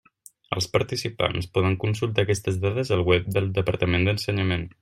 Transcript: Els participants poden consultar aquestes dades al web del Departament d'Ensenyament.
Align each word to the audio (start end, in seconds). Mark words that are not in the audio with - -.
Els 0.55 0.67
participants 0.77 1.49
poden 1.59 1.77
consultar 1.85 2.25
aquestes 2.25 2.59
dades 2.67 2.93
al 2.97 3.07
web 3.13 3.31
del 3.37 3.55
Departament 3.63 4.11
d'Ensenyament. 4.11 4.69